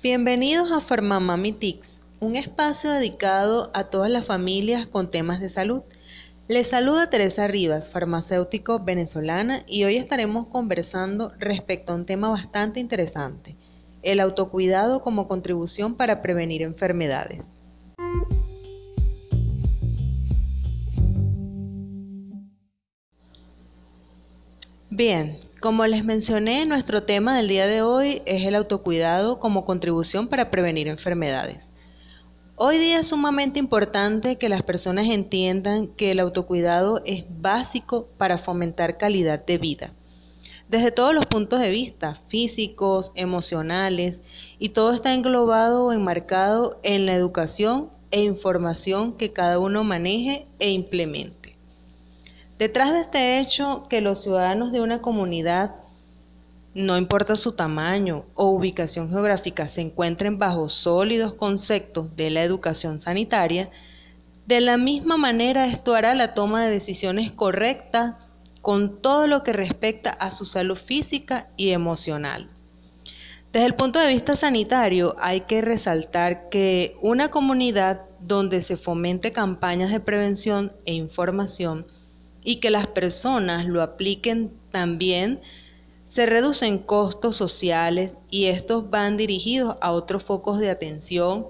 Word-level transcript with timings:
Bienvenidos 0.00 0.70
a 0.70 0.78
Farmamami 0.78 1.50
Tics, 1.50 1.98
un 2.20 2.36
espacio 2.36 2.88
dedicado 2.92 3.72
a 3.74 3.90
todas 3.90 4.08
las 4.08 4.24
familias 4.24 4.86
con 4.86 5.10
temas 5.10 5.40
de 5.40 5.48
salud. 5.48 5.82
Les 6.46 6.68
saluda 6.68 7.10
Teresa 7.10 7.48
Rivas, 7.48 7.88
farmacéutico 7.88 8.78
venezolana, 8.78 9.64
y 9.66 9.82
hoy 9.82 9.96
estaremos 9.96 10.46
conversando 10.46 11.32
respecto 11.40 11.92
a 11.92 11.96
un 11.96 12.06
tema 12.06 12.30
bastante 12.30 12.78
interesante, 12.78 13.56
el 14.04 14.20
autocuidado 14.20 15.02
como 15.02 15.26
contribución 15.26 15.96
para 15.96 16.22
prevenir 16.22 16.62
enfermedades. 16.62 17.57
Bien, 24.98 25.38
como 25.60 25.86
les 25.86 26.04
mencioné, 26.04 26.66
nuestro 26.66 27.04
tema 27.04 27.36
del 27.36 27.46
día 27.46 27.68
de 27.68 27.82
hoy 27.82 28.20
es 28.26 28.42
el 28.44 28.56
autocuidado 28.56 29.38
como 29.38 29.64
contribución 29.64 30.26
para 30.26 30.50
prevenir 30.50 30.88
enfermedades. 30.88 31.70
Hoy 32.56 32.78
día 32.78 32.98
es 32.98 33.06
sumamente 33.06 33.60
importante 33.60 34.38
que 34.38 34.48
las 34.48 34.64
personas 34.64 35.06
entiendan 35.06 35.86
que 35.86 36.10
el 36.10 36.18
autocuidado 36.18 37.00
es 37.06 37.24
básico 37.28 38.08
para 38.18 38.38
fomentar 38.38 38.98
calidad 38.98 39.46
de 39.46 39.58
vida, 39.58 39.92
desde 40.68 40.90
todos 40.90 41.14
los 41.14 41.26
puntos 41.26 41.60
de 41.60 41.70
vista, 41.70 42.16
físicos, 42.26 43.12
emocionales, 43.14 44.20
y 44.58 44.70
todo 44.70 44.90
está 44.90 45.14
englobado 45.14 45.84
o 45.84 45.92
enmarcado 45.92 46.80
en 46.82 47.06
la 47.06 47.14
educación 47.14 47.90
e 48.10 48.22
información 48.22 49.12
que 49.12 49.32
cada 49.32 49.60
uno 49.60 49.84
maneje 49.84 50.48
e 50.58 50.72
implemente. 50.72 51.47
Detrás 52.58 52.92
de 52.92 53.02
este 53.02 53.38
hecho, 53.38 53.84
que 53.88 54.00
los 54.00 54.20
ciudadanos 54.20 54.72
de 54.72 54.80
una 54.80 55.00
comunidad, 55.00 55.76
no 56.74 56.98
importa 56.98 57.36
su 57.36 57.52
tamaño 57.52 58.24
o 58.34 58.46
ubicación 58.46 59.10
geográfica, 59.10 59.68
se 59.68 59.80
encuentren 59.80 60.40
bajo 60.40 60.68
sólidos 60.68 61.34
conceptos 61.34 62.16
de 62.16 62.30
la 62.30 62.42
educación 62.42 62.98
sanitaria, 62.98 63.70
de 64.46 64.60
la 64.60 64.76
misma 64.76 65.16
manera 65.16 65.66
esto 65.66 65.94
hará 65.94 66.16
la 66.16 66.34
toma 66.34 66.64
de 66.64 66.72
decisiones 66.72 67.30
correctas 67.30 68.16
con 68.60 69.00
todo 69.00 69.28
lo 69.28 69.44
que 69.44 69.52
respecta 69.52 70.10
a 70.10 70.32
su 70.32 70.44
salud 70.44 70.76
física 70.76 71.50
y 71.56 71.70
emocional. 71.70 72.50
Desde 73.52 73.66
el 73.66 73.76
punto 73.76 74.00
de 74.00 74.08
vista 74.08 74.34
sanitario, 74.34 75.14
hay 75.20 75.42
que 75.42 75.60
resaltar 75.60 76.48
que 76.48 76.96
una 77.02 77.30
comunidad 77.30 78.00
donde 78.18 78.62
se 78.62 78.76
fomente 78.76 79.30
campañas 79.30 79.92
de 79.92 80.00
prevención 80.00 80.72
e 80.86 80.94
información 80.94 81.86
y 82.42 82.56
que 82.56 82.70
las 82.70 82.86
personas 82.86 83.66
lo 83.66 83.82
apliquen 83.82 84.52
también, 84.70 85.40
se 86.06 86.24
reducen 86.24 86.78
costos 86.78 87.36
sociales 87.36 88.12
y 88.30 88.46
estos 88.46 88.88
van 88.88 89.16
dirigidos 89.16 89.76
a 89.80 89.92
otros 89.92 90.22
focos 90.22 90.58
de 90.58 90.70
atención, 90.70 91.46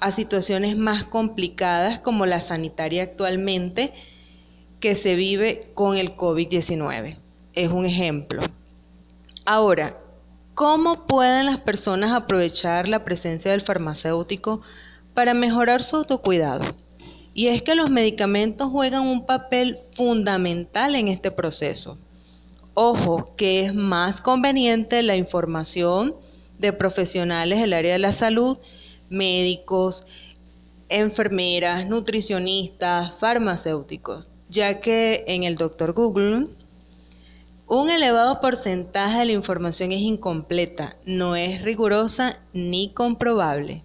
a 0.00 0.12
situaciones 0.12 0.76
más 0.76 1.04
complicadas 1.04 1.98
como 1.98 2.26
la 2.26 2.40
sanitaria 2.40 3.02
actualmente 3.02 3.92
que 4.80 4.94
se 4.94 5.14
vive 5.14 5.70
con 5.74 5.96
el 5.96 6.16
COVID-19. 6.16 7.18
Es 7.54 7.70
un 7.70 7.86
ejemplo. 7.86 8.42
Ahora, 9.44 9.98
¿cómo 10.54 11.06
pueden 11.06 11.46
las 11.46 11.58
personas 11.58 12.12
aprovechar 12.12 12.88
la 12.88 13.04
presencia 13.04 13.50
del 13.50 13.60
farmacéutico 13.60 14.60
para 15.14 15.34
mejorar 15.34 15.82
su 15.82 15.96
autocuidado? 15.96 16.74
Y 17.32 17.48
es 17.48 17.62
que 17.62 17.74
los 17.74 17.90
medicamentos 17.90 18.70
juegan 18.70 19.06
un 19.06 19.26
papel 19.26 19.78
fundamental 19.94 20.94
en 20.94 21.08
este 21.08 21.30
proceso. 21.30 21.98
Ojo, 22.74 23.34
que 23.36 23.64
es 23.64 23.74
más 23.74 24.20
conveniente 24.20 25.02
la 25.02 25.16
información 25.16 26.14
de 26.58 26.72
profesionales 26.72 27.60
del 27.60 27.72
área 27.72 27.92
de 27.92 27.98
la 27.98 28.12
salud, 28.12 28.58
médicos, 29.08 30.04
enfermeras, 30.88 31.86
nutricionistas, 31.88 33.12
farmacéuticos, 33.14 34.28
ya 34.48 34.80
que 34.80 35.24
en 35.26 35.44
el 35.44 35.56
Dr. 35.56 35.92
Google 35.92 36.48
un 37.72 37.88
elevado 37.88 38.40
porcentaje 38.40 39.20
de 39.20 39.26
la 39.26 39.32
información 39.32 39.92
es 39.92 40.00
incompleta, 40.00 40.96
no 41.06 41.36
es 41.36 41.62
rigurosa 41.62 42.40
ni 42.52 42.92
comprobable. 42.92 43.84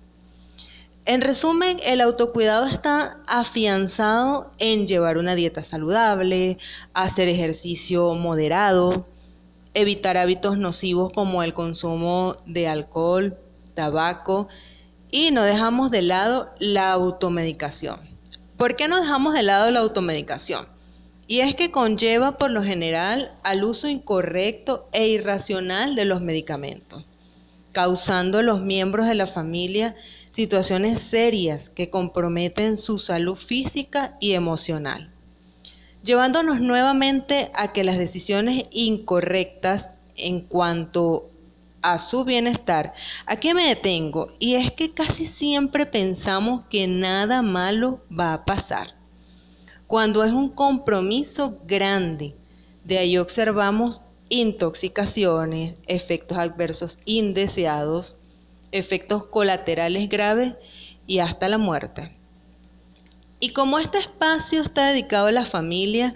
En 1.08 1.22
resumen, 1.22 1.80
el 1.84 2.02
autocuidado 2.02 2.66
está 2.66 3.20
afianzado 3.28 4.52
en 4.58 4.88
llevar 4.88 5.20
una 5.20 5.36
dieta 5.36 5.64
saludable, 5.64 6.58
hacer 6.96 7.28
ejercicio 7.30 8.16
moderado, 8.16 9.06
evitar 9.76 10.18
hábitos 10.18 10.58
nocivos 10.58 11.14
como 11.14 11.44
el 11.44 11.54
consumo 11.54 12.38
de 12.48 12.68
alcohol, 12.68 13.38
tabaco 13.76 14.48
y 15.12 15.30
no 15.30 15.44
dejamos 15.44 15.92
de 15.92 16.02
lado 16.02 16.50
la 16.58 16.92
automedicación. 16.94 18.00
¿Por 18.58 18.76
qué 18.76 18.88
no 18.88 19.00
dejamos 19.00 19.36
de 19.36 19.44
lado 19.44 19.70
la 19.70 19.82
automedicación? 19.82 20.66
Y 21.28 21.42
es 21.42 21.56
que 21.56 21.70
conlleva 21.70 22.40
por 22.40 22.50
lo 22.50 22.64
general 22.64 23.32
al 23.44 23.64
uso 23.64 23.88
incorrecto 23.90 24.90
e 24.92 25.08
irracional 25.08 25.96
de 25.96 26.06
los 26.06 26.22
medicamentos, 26.22 27.06
causando 27.76 28.38
a 28.38 28.42
los 28.42 28.62
miembros 28.62 29.06
de 29.06 29.16
la 29.16 29.28
familia 29.28 29.98
situaciones 30.32 31.02
serias 31.02 31.70
que 31.70 31.90
comprometen 31.90 32.78
su 32.78 33.00
salud 33.00 33.36
física 33.36 34.16
y 34.22 34.32
emocional, 34.32 35.12
llevándonos 36.02 36.62
nuevamente 36.62 37.52
a 37.54 37.74
que 37.74 37.84
las 37.84 37.98
decisiones 37.98 38.64
incorrectas 38.72 39.90
en 40.16 40.40
cuanto 40.40 41.30
a 41.82 42.00
su 42.00 42.24
bienestar, 42.24 42.94
aquí 43.26 43.54
me 43.54 43.68
detengo, 43.68 44.32
y 44.40 44.56
es 44.56 44.72
que 44.72 44.94
casi 44.94 45.26
siempre 45.26 45.86
pensamos 45.86 46.62
que 46.70 46.88
nada 46.88 47.42
malo 47.42 48.00
va 48.10 48.34
a 48.34 48.46
pasar, 48.46 48.96
cuando 49.86 50.24
es 50.24 50.32
un 50.32 50.48
compromiso 50.48 51.60
grande. 51.68 52.36
De 52.86 53.00
ahí 53.00 53.18
observamos 53.18 54.02
intoxicaciones, 54.30 55.76
efectos 55.88 56.38
adversos 56.38 56.98
indeseados, 57.06 58.16
efectos 58.72 59.26
colaterales 59.26 60.10
graves 60.10 60.56
y 61.08 61.20
hasta 61.20 61.48
la 61.50 61.58
muerte. 61.58 62.12
Y 63.40 63.50
como 63.50 63.80
este 63.80 64.00
espacio 64.00 64.62
está 64.62 64.90
dedicado 64.90 65.28
a 65.28 65.32
la 65.32 65.46
familia, 65.46 66.16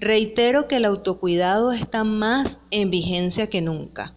reitero 0.00 0.68
que 0.68 0.76
el 0.76 0.84
autocuidado 0.84 1.72
está 1.72 2.04
más 2.04 2.58
en 2.70 2.90
vigencia 2.90 3.48
que 3.48 3.60
nunca. 3.60 4.14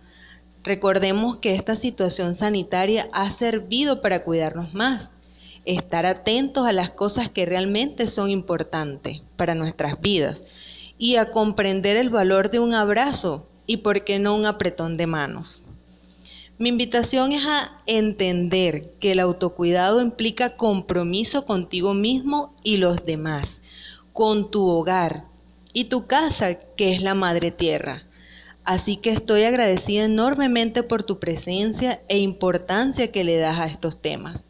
Recordemos 0.63 1.38
que 1.38 1.53
esta 1.53 1.75
situación 1.75 2.34
sanitaria 2.34 3.09
ha 3.12 3.29
servido 3.29 4.01
para 4.01 4.24
cuidarnos 4.24 4.74
más, 4.74 5.12
estar 5.66 6.06
atentos 6.06 6.66
a 6.66 6.72
las 6.72 6.91
cosas 6.91 7.29
que 7.29 7.45
realmente 7.45 8.07
son 8.07 8.29
importantes 8.29 9.22
para 9.35 9.53
nuestras 9.53 10.00
vidas 10.00 10.41
y 10.97 11.17
a 11.17 11.31
comprender 11.31 11.97
el 11.97 12.09
valor 12.09 12.51
de 12.51 12.59
un 12.59 12.73
abrazo 12.73 13.45
y 13.67 13.78
por 13.78 14.03
qué 14.03 14.19
no 14.19 14.35
un 14.35 14.45
apretón 14.45 14.97
de 14.97 15.07
manos. 15.07 15.63
Mi 16.57 16.69
invitación 16.69 17.33
es 17.33 17.45
a 17.45 17.81
entender 17.85 18.94
que 19.01 19.11
el 19.11 19.19
autocuidado 19.19 20.01
implica 20.01 20.56
compromiso 20.56 21.45
contigo 21.45 21.94
mismo 21.94 22.53
y 22.63 22.78
los 22.78 23.06
demás, 23.06 23.61
con 24.13 24.51
tu 24.51 24.66
hogar 24.66 25.25
y 25.73 25.85
tu 25.85 26.07
casa, 26.07 26.56
que 26.56 26.94
es 26.94 27.01
la 27.01 27.13
madre 27.13 27.51
tierra. 27.51 28.03
Así 28.63 28.95
que 28.95 29.09
estoy 29.09 29.44
agradecida 29.44 30.06
enormemente 30.06 30.81
por 30.81 31.03
tu 31.03 31.19
presencia 31.19 32.01
e 32.07 32.19
importancia 32.19 33.12
que 33.12 33.25
le 33.25 33.35
das 33.35 33.59
a 33.59 33.66
estos 33.66 34.01
temas. 34.01 34.45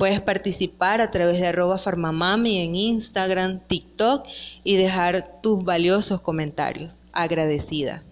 Puedes 0.00 0.22
participar 0.22 1.02
a 1.02 1.10
través 1.10 1.38
de 1.40 1.48
arroba 1.48 1.76
farmamami 1.76 2.62
en 2.62 2.74
Instagram, 2.74 3.60
TikTok 3.66 4.26
y 4.64 4.76
dejar 4.76 5.42
tus 5.42 5.62
valiosos 5.62 6.22
comentarios. 6.22 6.94
Agradecida. 7.12 8.02